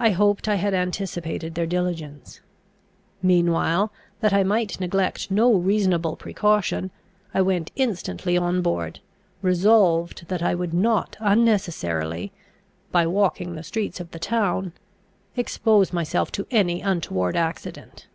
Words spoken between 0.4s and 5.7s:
I had anticipated their diligence. Meanwhile, that I might neglect no